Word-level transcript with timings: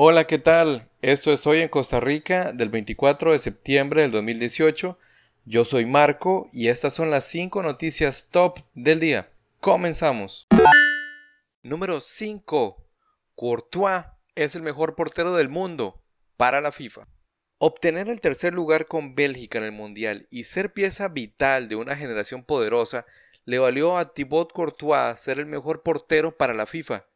Hola, 0.00 0.28
¿qué 0.28 0.38
tal? 0.38 0.88
Esto 1.02 1.32
es 1.32 1.44
Hoy 1.44 1.58
en 1.58 1.68
Costa 1.68 1.98
Rica 1.98 2.52
del 2.52 2.68
24 2.68 3.32
de 3.32 3.40
septiembre 3.40 4.02
del 4.02 4.12
2018. 4.12 4.96
Yo 5.44 5.64
soy 5.64 5.86
Marco 5.86 6.48
y 6.52 6.68
estas 6.68 6.94
son 6.94 7.10
las 7.10 7.24
5 7.24 7.64
noticias 7.64 8.28
top 8.30 8.60
del 8.74 9.00
día. 9.00 9.28
Comenzamos. 9.58 10.46
Número 11.64 12.00
5. 12.00 12.76
Courtois 13.34 14.04
es 14.36 14.54
el 14.54 14.62
mejor 14.62 14.94
portero 14.94 15.34
del 15.34 15.48
mundo 15.48 16.00
para 16.36 16.60
la 16.60 16.70
FIFA. 16.70 17.08
Obtener 17.58 18.08
el 18.08 18.20
tercer 18.20 18.54
lugar 18.54 18.86
con 18.86 19.16
Bélgica 19.16 19.58
en 19.58 19.64
el 19.64 19.72
Mundial 19.72 20.28
y 20.30 20.44
ser 20.44 20.72
pieza 20.72 21.08
vital 21.08 21.68
de 21.68 21.74
una 21.74 21.96
generación 21.96 22.44
poderosa 22.44 23.04
le 23.44 23.58
valió 23.58 23.98
a 23.98 24.14
Thibaut 24.14 24.52
Courtois 24.52 25.18
ser 25.18 25.40
el 25.40 25.46
mejor 25.46 25.82
portero 25.82 26.36
para 26.36 26.54
la 26.54 26.66
FIFA. 26.66 27.07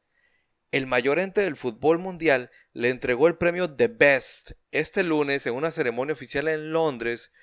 El 0.73 0.87
mayor 0.87 1.19
ente 1.19 1.43
del 1.43 1.55
fútbol 1.55 1.99
mundial 1.99 2.51
le 2.73 2.89
entregó 2.89 3.29
el 3.29 3.37
premio 3.37 3.71
The 3.71 3.89
Best 3.89 4.53
este 4.71 5.03
lunes 5.05 5.47
en 5.47 5.53
una 5.53 5.71
ceremonia 5.71 6.15
oficial 6.15 6.49
en 6.49 6.73
Londres. 6.73 7.35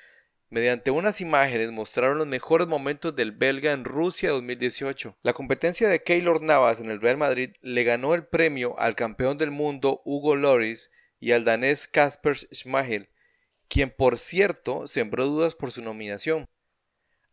Mediante 0.49 0.89
unas 0.89 1.21
imágenes 1.21 1.71
mostraron 1.71 2.17
los 2.17 2.25
mejores 2.25 2.67
momentos 2.67 3.15
del 3.15 3.31
belga 3.31 3.71
en 3.71 3.85
Rusia 3.85 4.31
2018. 4.31 5.19
La 5.21 5.33
competencia 5.33 5.87
de 5.87 6.01
Keylor 6.01 6.41
Navas 6.41 6.81
en 6.81 6.89
el 6.89 6.99
Real 6.99 7.17
Madrid 7.17 7.51
le 7.61 7.83
ganó 7.83 8.15
el 8.15 8.25
premio 8.25 8.79
al 8.79 8.95
campeón 8.95 9.37
del 9.37 9.51
mundo 9.51 10.01
Hugo 10.05 10.35
Loris 10.35 10.89
y 11.19 11.33
al 11.33 11.45
danés 11.45 11.87
Kasper 11.87 12.35
Schmeichel, 12.35 13.09
quien 13.67 13.91
por 13.91 14.17
cierto 14.17 14.87
sembró 14.87 15.27
dudas 15.27 15.53
por 15.53 15.71
su 15.71 15.83
nominación. 15.83 16.47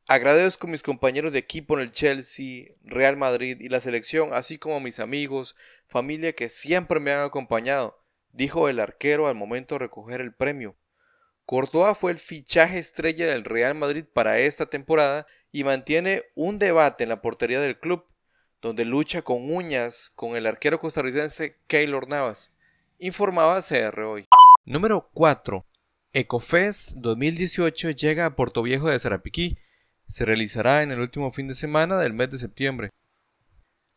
Agradezco 0.09 0.67
a 0.67 0.71
mis 0.71 0.83
compañeros 0.83 1.33
de 1.33 1.39
equipo 1.39 1.75
en 1.75 1.81
el 1.81 1.91
Chelsea, 1.91 2.67
Real 2.85 3.17
Madrid 3.17 3.59
y 3.61 3.69
la 3.69 3.81
selección, 3.81 4.33
así 4.33 4.59
como 4.59 4.77
a 4.77 4.81
mis 4.81 5.01
amigos, 5.01 5.57
familia 5.87 6.33
que 6.33 6.49
siempre 6.49 7.01
me 7.01 7.13
han 7.13 7.25
acompañado, 7.25 7.99
dijo 8.33 8.69
el 8.69 8.81
arquero 8.81 9.27
al 9.27 9.35
momento 9.35 9.75
de 9.75 9.81
recoger 9.81 10.21
el 10.21 10.35
premio. 10.35 10.77
Courtois 11.45 11.97
fue 11.99 12.13
el 12.13 12.19
fichaje 12.19 12.79
estrella 12.79 13.27
del 13.27 13.45
Real 13.45 13.75
Madrid 13.75 14.05
para 14.13 14.39
esta 14.39 14.67
temporada 14.67 15.27
y 15.53 15.65
mantiene 15.65 16.23
un 16.35 16.59
debate 16.59 17.05
en 17.05 17.11
la 17.11 17.23
portería 17.23 17.61
del 17.61 17.79
club, 17.79 18.05
donde 18.61 18.85
lucha 18.85 19.23
con 19.23 19.51
uñas 19.51 20.13
con 20.15 20.37
el 20.37 20.47
arquero 20.47 20.79
costarricense 20.79 21.59
Keylor 21.67 22.09
Navas 22.09 22.53
informaba 22.99 23.61
CR 23.63 24.01
hoy. 24.03 24.27
Número 24.65 25.11
4. 25.13 25.67
Ecofest 26.13 26.93
2018 26.97 27.91
llega 27.91 28.27
a 28.27 28.37
Puerto 28.37 28.63
Viejo 28.63 28.89
de 28.89 28.99
Sarapiquí. 28.99 29.59
Se 30.07 30.25
realizará 30.25 30.83
en 30.83 30.93
el 30.93 31.01
último 31.01 31.31
fin 31.33 31.49
de 31.49 31.55
semana 31.55 31.99
del 31.99 32.13
mes 32.13 32.31
de 32.31 32.39
septiembre. 32.39 32.91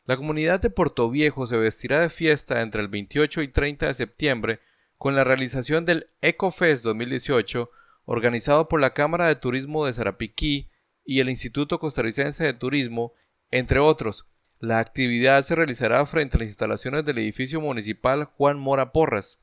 La 0.06 0.18
comunidad 0.18 0.60
de 0.60 0.70
Puerto 0.70 1.10
Viejo 1.10 1.46
se 1.46 1.58
vestirá 1.58 2.02
de 2.02 2.10
fiesta 2.10 2.62
entre 2.62 2.82
el 2.82 2.88
28 2.88 3.42
y 3.44 3.48
30 3.48 3.88
de 3.88 3.94
septiembre 3.94 4.60
con 4.98 5.16
la 5.16 5.24
realización 5.24 5.86
del 5.86 6.08
Ecofest 6.22 6.84
2018 6.84 7.70
organizado 8.12 8.68
por 8.68 8.82
la 8.82 8.96
Cámara 8.96 9.28
de 9.28 9.36
Turismo 9.36 9.86
de 9.86 9.94
Sarapiquí 9.94 10.72
y 11.06 11.20
el 11.20 11.30
Instituto 11.30 11.78
Costarricense 11.78 12.44
de 12.44 12.54
Turismo, 12.54 13.14
entre 13.52 13.78
otros, 13.78 14.26
la 14.60 14.80
actividad 14.80 15.44
se 15.44 15.54
realizará 15.54 16.04
frente 16.08 16.36
a 16.36 16.40
las 16.40 16.48
instalaciones 16.48 17.06
del 17.06 17.20
edificio 17.20 17.62
municipal 17.62 18.24
Juan 18.24 18.58
Mora 18.58 18.92
Porras. 18.92 19.42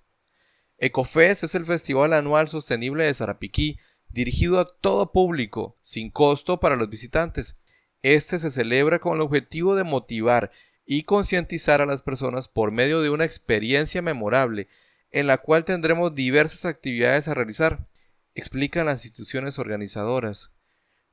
Ecofest 0.78 1.45
es 1.45 1.55
el 1.55 1.64
festival 1.64 2.12
anual 2.12 2.48
sostenible 2.48 3.05
de 3.05 3.14
Sarapiquí, 3.14 3.78
dirigido 4.17 4.59
a 4.59 4.64
todo 4.64 5.12
público, 5.12 5.77
sin 5.83 6.11
costo 6.11 6.59
para 6.59 6.75
los 6.75 6.89
visitantes. 6.89 7.59
Este 8.00 8.39
se 8.39 8.50
celebra 8.50 8.98
con 8.98 9.14
el 9.14 9.20
objetivo 9.20 9.77
de 9.77 9.84
motivar 9.84 10.50
y 10.86 11.03
concientizar 11.03 11.83
a 11.83 11.86
las 11.86 12.03
personas 12.03 12.48
por 12.48 12.73
medio 12.73 13.03
de 13.03 13.11
una 13.11 13.27
experiencia 13.27 14.00
memorable, 14.00 14.69
en 15.11 15.27
la 15.27 15.36
cual 15.36 15.67
tendremos 15.67 16.14
diversas 16.14 16.64
actividades 16.64 17.28
a 17.28 17.34
realizar, 17.34 17.86
explican 18.34 18.86
las 18.86 19.05
instituciones 19.05 19.58
organizadoras. 19.58 20.52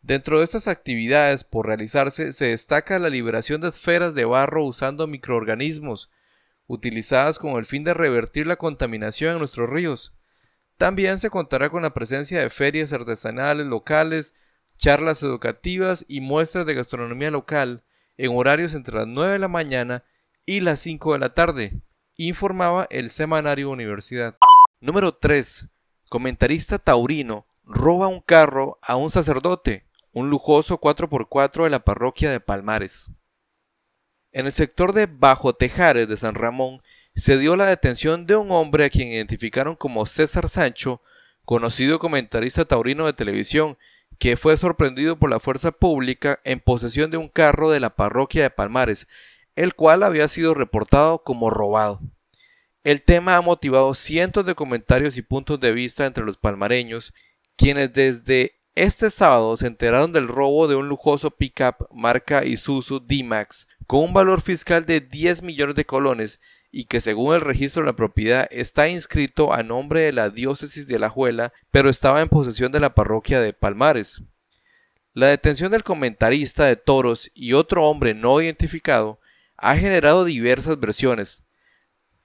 Dentro 0.01 0.39
de 0.39 0.45
estas 0.45 0.69
actividades 0.69 1.43
por 1.43 1.67
realizarse 1.67 2.31
se 2.31 2.49
destaca 2.49 2.99
la 2.99 3.09
liberación 3.09 3.59
de 3.59 3.67
esferas 3.67 4.15
de 4.15 4.23
barro 4.23 4.63
usando 4.63 5.07
microorganismos, 5.07 6.09
utilizadas 6.67 7.37
con 7.37 7.57
el 7.57 7.65
fin 7.65 7.83
de 7.83 7.93
revertir 7.93 8.47
la 8.47 8.55
contaminación 8.55 9.33
en 9.33 9.39
nuestros 9.39 9.69
ríos. 9.69 10.15
También 10.83 11.17
se 11.17 11.29
contará 11.29 11.69
con 11.69 11.83
la 11.83 11.93
presencia 11.93 12.41
de 12.41 12.49
ferias 12.49 12.91
artesanales 12.91 13.65
locales, 13.65 14.35
charlas 14.75 15.23
educativas 15.23 16.03
y 16.09 16.19
muestras 16.19 16.65
de 16.65 16.73
gastronomía 16.73 17.31
local 17.31 17.85
en 18.17 18.35
horarios 18.35 18.73
entre 18.73 18.95
las 18.95 19.07
9 19.07 19.31
de 19.31 19.39
la 19.39 19.47
mañana 19.47 20.03
y 20.45 20.59
las 20.59 20.79
5 20.79 21.13
de 21.13 21.19
la 21.19 21.33
tarde, 21.33 21.81
informaba 22.17 22.85
el 22.89 23.09
semanario 23.09 23.69
Universidad. 23.69 24.35
Número 24.81 25.15
3. 25.15 25.69
Comentarista 26.09 26.77
taurino 26.79 27.47
roba 27.63 28.09
un 28.09 28.19
carro 28.19 28.77
a 28.81 28.97
un 28.97 29.09
sacerdote 29.09 29.87
un 30.11 30.29
lujoso 30.29 30.81
4x4 30.81 31.63
de 31.63 31.69
la 31.69 31.85
parroquia 31.85 32.29
de 32.29 32.41
Palmares. 32.41 33.13
En 34.33 34.47
el 34.47 34.51
sector 34.51 34.91
de 34.91 35.05
Bajo 35.05 35.53
Tejares 35.53 36.09
de 36.09 36.17
San 36.17 36.35
Ramón 36.35 36.81
se 37.15 37.37
dio 37.37 37.55
la 37.55 37.67
detención 37.67 38.25
de 38.25 38.35
un 38.35 38.51
hombre 38.51 38.85
a 38.85 38.89
quien 38.89 39.09
identificaron 39.09 39.75
como 39.75 40.05
César 40.05 40.49
Sancho, 40.49 41.01
conocido 41.45 41.99
comentarista 41.99 42.65
taurino 42.65 43.05
de 43.05 43.13
televisión, 43.13 43.77
que 44.19 44.37
fue 44.37 44.57
sorprendido 44.57 45.17
por 45.17 45.29
la 45.29 45.39
fuerza 45.39 45.71
pública 45.71 46.39
en 46.43 46.59
posesión 46.59 47.11
de 47.11 47.17
un 47.17 47.29
carro 47.29 47.69
de 47.69 47.79
la 47.79 47.95
parroquia 47.95 48.43
de 48.43 48.49
Palmares, 48.49 49.07
el 49.55 49.75
cual 49.75 50.03
había 50.03 50.27
sido 50.27 50.53
reportado 50.53 51.23
como 51.23 51.49
robado. 51.49 52.01
El 52.83 53.01
tema 53.01 53.37
ha 53.37 53.41
motivado 53.41 53.93
cientos 53.93 54.45
de 54.45 54.55
comentarios 54.55 55.17
y 55.17 55.21
puntos 55.21 55.59
de 55.59 55.71
vista 55.71 56.05
entre 56.05 56.25
los 56.25 56.37
palmareños, 56.37 57.13
quienes 57.55 57.93
desde 57.93 58.55
este 58.75 59.09
sábado 59.11 59.55
se 59.55 59.67
enteraron 59.67 60.11
del 60.11 60.27
robo 60.27 60.67
de 60.67 60.75
un 60.75 60.89
lujoso 60.89 61.31
pickup 61.31 61.87
marca 61.91 62.43
Isuzu 62.43 62.99
D-Max 62.99 63.67
con 63.85 64.01
un 64.01 64.13
valor 64.13 64.41
fiscal 64.41 64.85
de 64.85 64.99
10 64.99 65.43
millones 65.43 65.75
de 65.75 65.85
colones 65.85 66.41
y 66.75 66.85
que 66.85 67.01
según 67.01 67.35
el 67.35 67.41
registro 67.41 67.83
de 67.83 67.85
la 67.85 67.95
propiedad 67.95 68.47
está 68.49 68.89
inscrito 68.89 69.53
a 69.53 69.61
nombre 69.61 70.01
de 70.01 70.11
la 70.11 70.31
diócesis 70.31 70.87
de 70.87 70.95
Alajuela, 70.95 71.53
pero 71.69 71.87
estaba 71.87 72.19
en 72.19 72.29
posesión 72.29 72.71
de 72.71 72.79
la 72.79 72.95
parroquia 72.95 73.39
de 73.39 73.53
Palmares. 73.53 74.23
La 75.13 75.27
detención 75.27 75.71
del 75.71 75.83
comentarista 75.83 76.65
de 76.65 76.75
toros 76.75 77.29
y 77.35 77.53
otro 77.53 77.85
hombre 77.85 78.15
no 78.15 78.41
identificado 78.41 79.19
ha 79.55 79.75
generado 79.75 80.25
diversas 80.25 80.79
versiones. 80.79 81.43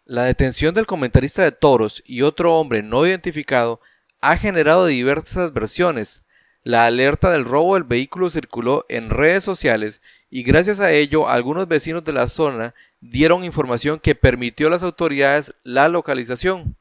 La 0.07 0.25
detención 0.25 0.75
del 0.75 0.87
comentarista 0.87 1.43
de 1.43 1.53
toros 1.53 2.03
y 2.07 2.23
otro 2.23 2.57
hombre 2.57 2.83
no 2.83 3.07
identificado 3.07 3.83
ha 4.23 4.39
generado 4.39 4.87
diversas 4.87 5.53
versiones, 5.53 6.25
la 6.69 6.85
alerta 6.85 7.31
del 7.31 7.47
robo 7.47 7.75
del 7.75 7.85
vehículo 7.85 8.29
circuló 8.29 8.85
en 8.91 9.09
redes 9.09 9.43
sociales 9.43 10.03
y 10.29 10.43
gracias 10.43 10.81
a 10.81 10.93
ello 10.93 11.27
algunos 11.29 11.67
vecinos 11.67 12.05
de 12.05 12.13
la 12.13 12.29
zona 12.29 12.75
dieron 13.01 13.45
información 13.45 14.01
que 14.01 14.15
permitió 14.15 14.67
a 14.69 14.71
las 14.71 14.83
autoridades 14.83 15.55
la 15.63 15.89
localización. 15.89 16.77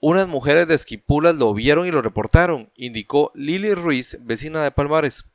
Unas 0.00 0.28
mujeres 0.28 0.66
de 0.66 0.74
Esquipulas 0.74 1.34
lo 1.34 1.52
vieron 1.52 1.86
y 1.86 1.90
lo 1.90 2.02
reportaron, 2.02 2.70
indicó 2.74 3.30
Lili 3.34 3.74
Ruiz, 3.74 4.18
vecina 4.22 4.62
de 4.62 4.70
Palmares. 4.70 5.26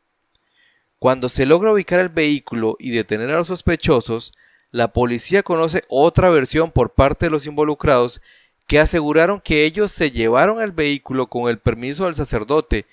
Cuando 0.98 1.30
se 1.30 1.46
logra 1.46 1.72
ubicar 1.72 2.00
el 2.00 2.10
vehículo 2.10 2.76
y 2.80 2.90
detener 2.92 3.30
a 3.30 3.38
los 3.38 3.48
sospechosos, 3.48 4.32
la 4.72 4.92
policía 4.92 5.44
conoce 5.44 5.84
otra 5.88 6.30
versión 6.30 6.72
por 6.72 6.94
parte 6.94 7.28
de 7.28 7.32
los 7.32 7.46
involucrados 7.46 8.22
que 8.66 8.80
aseguraron 8.80 9.40
que 9.40 9.66
ellos 9.66 9.92
se 9.92 10.12
llevaron 10.12 10.62
el 10.62 10.72
vehículo 10.72 11.28
con 11.28 11.50
el 11.50 11.60
permiso 11.60 12.06
del 12.06 12.16
sacerdote 12.16 12.88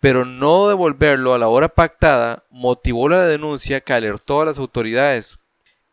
pero 0.00 0.24
no 0.24 0.68
devolverlo 0.68 1.34
a 1.34 1.38
la 1.38 1.48
hora 1.48 1.68
pactada 1.68 2.44
motivó 2.50 3.08
la 3.08 3.26
denuncia 3.26 3.80
que 3.80 3.92
alertó 3.92 4.40
a 4.40 4.46
las 4.46 4.58
autoridades. 4.58 5.38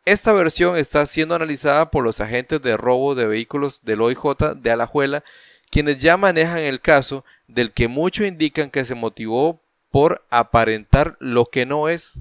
Esta 0.05 0.33
versión 0.33 0.77
está 0.77 1.03
siendo 1.07 1.33
analizada 1.33 1.89
por 1.89 2.03
los 2.03 2.21
agentes 2.21 2.61
de 2.61 2.77
robo 2.77 3.15
de 3.15 3.27
vehículos 3.27 3.83
del 3.83 4.01
OIJ 4.01 4.53
de 4.55 4.69
Alajuela, 4.69 5.23
quienes 5.71 5.97
ya 5.97 6.15
manejan 6.15 6.59
el 6.59 6.79
caso, 6.79 7.25
del 7.47 7.71
que 7.71 7.87
muchos 7.87 8.27
indican 8.27 8.69
que 8.69 8.85
se 8.85 8.93
motivó 8.93 9.59
por 9.89 10.23
aparentar 10.29 11.17
lo 11.19 11.47
que 11.47 11.65
no 11.65 11.89
es. 11.89 12.19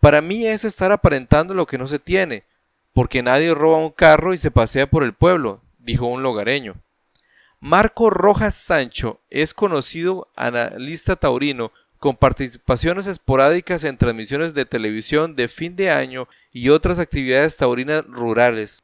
Para 0.00 0.20
mí 0.20 0.46
es 0.46 0.64
estar 0.64 0.90
aparentando 0.90 1.54
lo 1.54 1.66
que 1.66 1.78
no 1.78 1.86
se 1.86 2.00
tiene, 2.00 2.42
porque 2.92 3.22
nadie 3.22 3.54
roba 3.54 3.78
un 3.78 3.90
carro 3.90 4.34
y 4.34 4.38
se 4.38 4.50
pasea 4.50 4.90
por 4.90 5.04
el 5.04 5.12
pueblo, 5.12 5.60
dijo 5.78 6.06
un 6.06 6.24
logareño. 6.24 6.74
Marco 7.60 8.10
Rojas 8.10 8.56
Sancho 8.56 9.20
es 9.30 9.54
conocido 9.54 10.26
analista 10.34 11.14
taurino 11.14 11.70
con 12.04 12.18
participaciones 12.18 13.06
esporádicas 13.06 13.82
en 13.82 13.96
transmisiones 13.96 14.52
de 14.52 14.66
televisión 14.66 15.34
de 15.36 15.48
fin 15.48 15.74
de 15.74 15.90
año 15.90 16.28
y 16.52 16.68
otras 16.68 16.98
actividades 16.98 17.56
taurinas 17.56 18.04
rurales. 18.04 18.82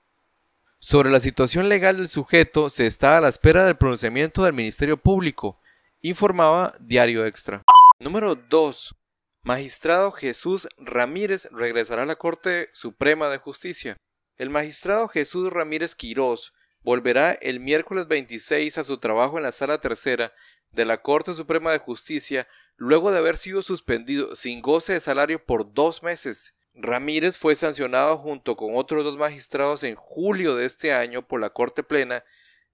Sobre 0.78 1.10
la 1.10 1.20
situación 1.20 1.68
legal 1.68 1.98
del 1.98 2.08
sujeto 2.08 2.70
se 2.70 2.86
está 2.86 3.18
a 3.18 3.20
la 3.20 3.28
espera 3.28 3.66
del 3.66 3.76
pronunciamiento 3.76 4.44
del 4.44 4.54
Ministerio 4.54 4.96
Público, 4.96 5.60
informaba 6.00 6.72
Diario 6.80 7.26
Extra. 7.26 7.62
Número 7.98 8.36
2. 8.36 8.94
Magistrado 9.42 10.12
Jesús 10.12 10.66
Ramírez 10.78 11.50
regresará 11.52 12.04
a 12.04 12.06
la 12.06 12.16
Corte 12.16 12.70
Suprema 12.72 13.28
de 13.28 13.36
Justicia. 13.36 13.98
El 14.38 14.48
magistrado 14.48 15.08
Jesús 15.08 15.52
Ramírez 15.52 15.94
Quirós 15.94 16.54
volverá 16.80 17.32
el 17.32 17.60
miércoles 17.60 18.08
26 18.08 18.78
a 18.78 18.84
su 18.84 18.96
trabajo 18.96 19.36
en 19.36 19.42
la 19.42 19.52
Sala 19.52 19.76
Tercera 19.76 20.32
de 20.72 20.86
la 20.86 21.02
Corte 21.02 21.34
Suprema 21.34 21.72
de 21.72 21.80
Justicia 21.80 22.48
luego 22.80 23.12
de 23.12 23.18
haber 23.18 23.36
sido 23.36 23.60
suspendido 23.60 24.34
sin 24.34 24.62
goce 24.62 24.94
de 24.94 25.00
salario 25.00 25.44
por 25.44 25.74
dos 25.74 26.02
meses. 26.02 26.60
Ramírez 26.72 27.36
fue 27.36 27.54
sancionado 27.54 28.16
junto 28.16 28.56
con 28.56 28.74
otros 28.74 29.04
dos 29.04 29.18
magistrados 29.18 29.84
en 29.84 29.96
julio 29.96 30.56
de 30.56 30.64
este 30.64 30.94
año 30.94 31.20
por 31.20 31.42
la 31.42 31.50
Corte 31.50 31.82
Plena, 31.82 32.24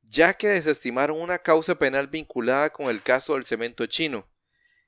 ya 0.03 0.33
que 0.35 0.47
desestimaron 0.47 1.21
una 1.21 1.39
causa 1.39 1.75
penal 1.75 2.07
vinculada 2.07 2.71
con 2.71 2.87
el 2.87 3.03
caso 3.03 3.35
del 3.35 3.43
cemento 3.43 3.85
chino, 3.87 4.29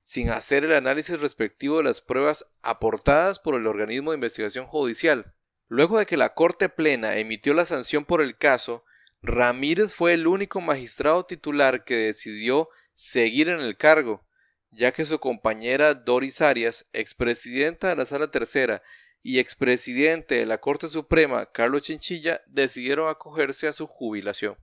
sin 0.01 0.31
hacer 0.31 0.65
el 0.65 0.73
análisis 0.73 1.21
respectivo 1.21 1.79
de 1.79 1.85
las 1.85 2.01
pruebas 2.01 2.53
aportadas 2.63 3.41
por 3.41 3.57
el 3.57 3.67
organismo 3.67 4.13
de 4.13 4.19
investigación 4.19 4.67
judicial. 4.67 5.35
Luego 5.67 5.99
de 5.99 6.07
que 6.07 6.17
la 6.17 6.33
Corte 6.35 6.69
Plena 6.69 7.17
emitió 7.17 7.55
la 7.55 7.67
sanción 7.67 8.05
por 8.05 8.23
el 8.23 8.39
caso, 8.39 8.85
Ramírez 9.21 9.97
fue 9.97 10.15
el 10.15 10.29
único 10.29 10.61
magistrado 10.61 11.27
titular 11.27 11.83
que 11.83 11.97
decidió 11.97 12.69
seguir 12.95 13.49
en 13.49 13.59
el 13.59 13.77
cargo, 13.77 14.28
ya 14.71 14.93
que 14.93 15.05
su 15.05 15.19
compañera 15.19 15.95
Doris 15.95 16.41
Arias, 16.41 16.89
expresidenta 16.93 17.89
de 17.89 17.97
la 17.97 18.07
Sala 18.07 18.31
Tercera 18.31 18.83
y 19.23 19.39
expresidente 19.39 20.37
de 20.37 20.47
la 20.47 20.59
Corte 20.59 20.89
Suprema, 20.89 21.51
Carlos 21.53 21.83
Chinchilla, 21.83 22.41
decidieron 22.47 23.09
acogerse 23.09 23.69
a 23.69 23.73
su 23.73 23.87
jubilación. 23.87 24.57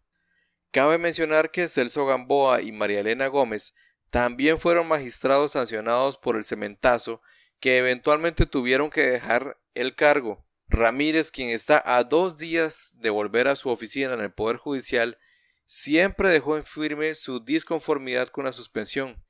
Cabe 0.72 0.98
mencionar 0.98 1.52
que 1.52 1.68
Celso 1.68 2.06
Gamboa 2.06 2.62
y 2.62 2.72
María 2.72 3.00
Elena 3.00 3.28
Gómez 3.28 3.76
también 4.10 4.60
fueron 4.60 4.88
magistrados 4.88 5.54
sancionados 5.54 6.18
por 6.18 6.36
el 6.36 6.46
cementazo 6.46 7.22
que 7.60 7.78
eventualmente 7.78 8.46
tuvieron 8.46 8.90
que 8.90 9.02
dejar 9.02 9.58
el 9.74 9.96
cargo. 9.96 10.46
Ramírez, 10.68 11.32
quien 11.32 11.50
está 11.50 11.82
a 11.86 12.04
dos 12.04 12.38
días 12.38 12.96
de 13.00 13.10
volver 13.10 13.48
a 13.48 13.56
su 13.56 13.70
oficina 13.70 14.14
en 14.14 14.22
el 14.22 14.34
Poder 14.34 14.58
Judicial, 14.58 15.18
siempre 15.66 16.30
dejó 16.30 16.58
en 16.58 16.64
firme 16.64 17.16
su 17.16 17.44
disconformidad 17.44 18.30
con 18.30 18.46
la 18.46 18.54
suspensión. 18.54 19.25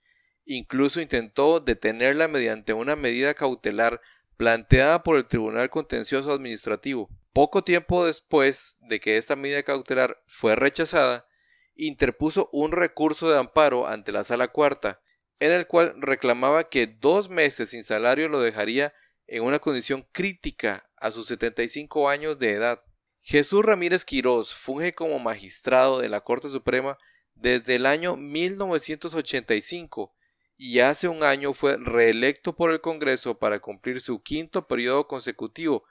Incluso 0.45 1.01
intentó 1.01 1.59
detenerla 1.59 2.27
mediante 2.27 2.73
una 2.73 2.95
medida 2.95 3.33
cautelar 3.33 3.99
planteada 4.37 5.03
por 5.03 5.17
el 5.17 5.25
Tribunal 5.25 5.69
Contencioso 5.69 6.31
Administrativo. 6.31 7.09
Poco 7.33 7.63
tiempo 7.63 8.05
después 8.05 8.79
de 8.87 8.99
que 8.99 9.17
esta 9.17 9.35
medida 9.35 9.63
cautelar 9.63 10.21
fue 10.27 10.55
rechazada, 10.55 11.27
interpuso 11.75 12.49
un 12.53 12.71
recurso 12.71 13.29
de 13.29 13.37
amparo 13.37 13.87
ante 13.87 14.11
la 14.11 14.23
Sala 14.23 14.47
Cuarta, 14.47 15.01
en 15.39 15.51
el 15.51 15.67
cual 15.67 15.95
reclamaba 15.97 16.63
que 16.69 16.87
dos 16.87 17.29
meses 17.29 17.71
sin 17.71 17.83
salario 17.83 18.29
lo 18.29 18.39
dejaría 18.39 18.93
en 19.27 19.43
una 19.43 19.59
condición 19.59 20.07
crítica 20.11 20.89
a 20.97 21.11
sus 21.11 21.27
75 21.27 22.09
años 22.09 22.39
de 22.39 22.51
edad. 22.51 22.81
Jesús 23.21 23.65
Ramírez 23.65 24.05
Quirós 24.05 24.53
funge 24.53 24.93
como 24.93 25.19
magistrado 25.19 25.99
de 25.99 26.09
la 26.09 26.21
Corte 26.21 26.49
Suprema 26.49 26.97
desde 27.33 27.75
el 27.75 27.85
año 27.85 28.15
1985 28.15 30.13
y 30.57 30.79
hace 30.79 31.07
un 31.07 31.23
año 31.23 31.53
fue 31.53 31.77
reelecto 31.77 32.55
por 32.55 32.71
el 32.71 32.81
Congreso 32.81 33.37
para 33.37 33.59
cumplir 33.59 34.01
su 34.01 34.21
quinto 34.21 34.67
periodo 34.67 35.07
consecutivo, 35.07 35.83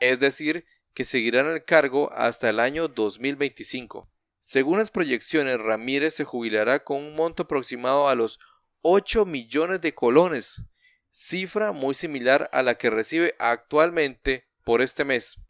es 0.00 0.20
decir, 0.20 0.64
que 0.94 1.04
seguirá 1.04 1.40
en 1.40 1.48
el 1.48 1.64
cargo 1.64 2.12
hasta 2.12 2.50
el 2.50 2.58
año 2.58 2.88
2025. 2.88 4.10
Según 4.38 4.78
las 4.78 4.90
proyecciones, 4.90 5.58
Ramírez 5.58 6.14
se 6.14 6.24
jubilará 6.24 6.82
con 6.82 6.98
un 6.98 7.14
monto 7.14 7.44
aproximado 7.44 8.08
a 8.08 8.14
los 8.14 8.40
8 8.82 9.26
millones 9.26 9.80
de 9.82 9.94
colones, 9.94 10.62
cifra 11.10 11.72
muy 11.72 11.94
similar 11.94 12.48
a 12.52 12.62
la 12.62 12.74
que 12.74 12.90
recibe 12.90 13.34
actualmente 13.38 14.48
por 14.64 14.80
este 14.80 15.04
mes. 15.04 15.42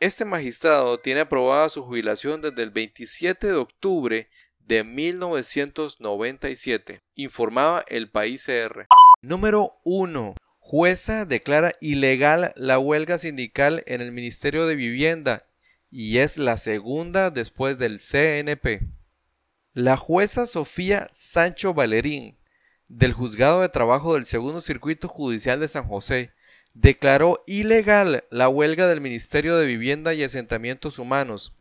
Este 0.00 0.24
magistrado 0.24 0.98
tiene 0.98 1.20
aprobada 1.20 1.68
su 1.70 1.82
jubilación 1.82 2.42
desde 2.42 2.62
el 2.62 2.70
27 2.70 3.46
de 3.46 3.54
octubre 3.54 4.28
de 4.66 4.84
1997, 4.84 7.02
informaba 7.14 7.84
el 7.88 8.10
País 8.10 8.46
CR. 8.46 8.86
Número 9.22 9.72
1. 9.84 10.34
Jueza 10.58 11.26
declara 11.26 11.72
ilegal 11.80 12.52
la 12.56 12.78
huelga 12.78 13.18
sindical 13.18 13.82
en 13.86 14.00
el 14.00 14.12
Ministerio 14.12 14.66
de 14.66 14.76
Vivienda 14.76 15.42
y 15.90 16.18
es 16.18 16.38
la 16.38 16.56
segunda 16.56 17.30
después 17.30 17.78
del 17.78 17.98
CNP. 17.98 18.80
La 19.74 19.96
jueza 19.96 20.46
Sofía 20.46 21.08
Sancho 21.12 21.74
Valerín, 21.74 22.38
del 22.88 23.12
Juzgado 23.12 23.60
de 23.60 23.68
Trabajo 23.68 24.14
del 24.14 24.24
Segundo 24.24 24.60
Circuito 24.60 25.08
Judicial 25.08 25.60
de 25.60 25.68
San 25.68 25.86
José, 25.86 26.32
declaró 26.72 27.44
ilegal 27.46 28.24
la 28.30 28.48
huelga 28.48 28.86
del 28.86 29.00
Ministerio 29.00 29.56
de 29.56 29.66
Vivienda 29.66 30.14
y 30.14 30.24
Asentamientos 30.24 30.98
Humanos. 30.98 31.56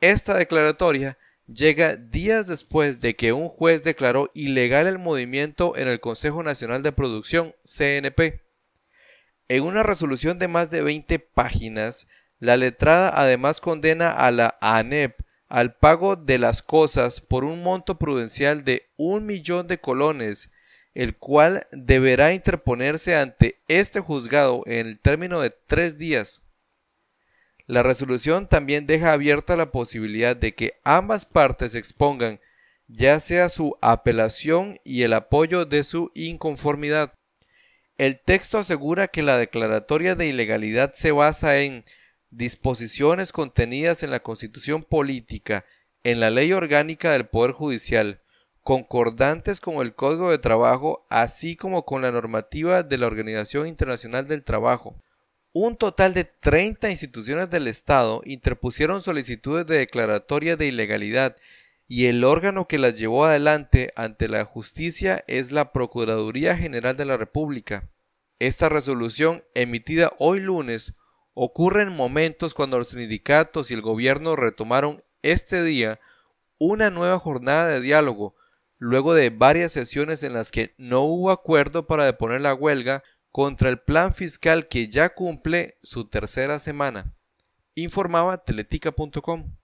Esta 0.00 0.36
declaratoria 0.36 1.18
llega 1.48 1.96
días 1.96 2.46
después 2.46 3.00
de 3.00 3.16
que 3.16 3.32
un 3.32 3.48
juez 3.48 3.82
declaró 3.82 4.30
ilegal 4.34 4.86
el 4.86 4.98
movimiento 4.98 5.76
en 5.76 5.88
el 5.88 6.00
Consejo 6.00 6.42
Nacional 6.42 6.82
de 6.82 6.92
Producción, 6.92 7.54
CNP. 7.64 8.42
En 9.48 9.64
una 9.64 9.82
resolución 9.82 10.38
de 10.38 10.48
más 10.48 10.70
de 10.70 10.82
20 10.82 11.18
páginas, 11.18 12.06
la 12.38 12.56
letrada 12.56 13.10
además 13.14 13.60
condena 13.60 14.10
a 14.10 14.30
la 14.30 14.58
ANEP 14.60 15.20
al 15.48 15.74
pago 15.74 16.16
de 16.16 16.38
las 16.38 16.62
cosas 16.62 17.22
por 17.22 17.44
un 17.44 17.62
monto 17.62 17.98
prudencial 17.98 18.64
de 18.64 18.90
un 18.98 19.24
millón 19.24 19.66
de 19.66 19.80
colones, 19.80 20.50
el 20.92 21.16
cual 21.16 21.62
deberá 21.72 22.34
interponerse 22.34 23.16
ante 23.16 23.58
este 23.66 24.00
juzgado 24.00 24.62
en 24.66 24.86
el 24.86 25.00
término 25.00 25.40
de 25.40 25.50
tres 25.50 25.96
días. 25.96 26.42
La 27.68 27.82
resolución 27.82 28.48
también 28.48 28.86
deja 28.86 29.12
abierta 29.12 29.54
la 29.54 29.70
posibilidad 29.70 30.34
de 30.34 30.54
que 30.54 30.80
ambas 30.84 31.26
partes 31.26 31.74
expongan 31.74 32.40
ya 32.86 33.20
sea 33.20 33.50
su 33.50 33.76
apelación 33.82 34.80
y 34.84 35.02
el 35.02 35.12
apoyo 35.12 35.66
de 35.66 35.84
su 35.84 36.10
inconformidad. 36.14 37.12
El 37.98 38.22
texto 38.22 38.56
asegura 38.56 39.08
que 39.08 39.22
la 39.22 39.36
declaratoria 39.36 40.14
de 40.14 40.28
ilegalidad 40.28 40.92
se 40.94 41.12
basa 41.12 41.58
en 41.58 41.84
disposiciones 42.30 43.32
contenidas 43.32 44.02
en 44.02 44.12
la 44.12 44.20
Constitución 44.20 44.82
Política, 44.82 45.66
en 46.04 46.20
la 46.20 46.30
Ley 46.30 46.54
Orgánica 46.54 47.10
del 47.10 47.28
Poder 47.28 47.52
Judicial, 47.52 48.22
concordantes 48.62 49.60
con 49.60 49.74
el 49.84 49.94
Código 49.94 50.30
de 50.30 50.38
Trabajo, 50.38 51.06
así 51.10 51.54
como 51.54 51.84
con 51.84 52.00
la 52.00 52.12
normativa 52.12 52.82
de 52.82 52.96
la 52.96 53.08
Organización 53.08 53.68
Internacional 53.68 54.26
del 54.26 54.42
Trabajo. 54.42 54.96
Un 55.60 55.76
total 55.76 56.14
de 56.14 56.22
30 56.22 56.88
instituciones 56.88 57.50
del 57.50 57.66
Estado 57.66 58.22
interpusieron 58.24 59.02
solicitudes 59.02 59.66
de 59.66 59.78
declaratoria 59.78 60.56
de 60.56 60.68
ilegalidad 60.68 61.34
y 61.88 62.06
el 62.06 62.22
órgano 62.22 62.68
que 62.68 62.78
las 62.78 62.96
llevó 62.96 63.24
adelante 63.24 63.90
ante 63.96 64.28
la 64.28 64.44
justicia 64.44 65.24
es 65.26 65.50
la 65.50 65.72
Procuraduría 65.72 66.56
General 66.56 66.96
de 66.96 67.06
la 67.06 67.16
República. 67.16 67.90
Esta 68.38 68.68
resolución, 68.68 69.42
emitida 69.54 70.12
hoy 70.20 70.38
lunes, 70.38 70.94
ocurre 71.34 71.82
en 71.82 71.92
momentos 71.92 72.54
cuando 72.54 72.78
los 72.78 72.90
sindicatos 72.90 73.72
y 73.72 73.74
el 73.74 73.82
gobierno 73.82 74.36
retomaron 74.36 75.02
este 75.22 75.64
día 75.64 75.98
una 76.58 76.90
nueva 76.90 77.18
jornada 77.18 77.66
de 77.66 77.80
diálogo, 77.80 78.36
luego 78.76 79.12
de 79.12 79.30
varias 79.30 79.72
sesiones 79.72 80.22
en 80.22 80.34
las 80.34 80.52
que 80.52 80.76
no 80.78 81.00
hubo 81.00 81.32
acuerdo 81.32 81.88
para 81.88 82.04
deponer 82.04 82.42
la 82.42 82.54
huelga 82.54 83.02
contra 83.30 83.68
el 83.68 83.80
plan 83.80 84.14
fiscal 84.14 84.68
que 84.68 84.88
ya 84.88 85.14
cumple 85.14 85.78
su 85.82 86.08
tercera 86.08 86.58
semana, 86.58 87.14
informaba 87.74 88.38
teletica.com. 88.44 89.56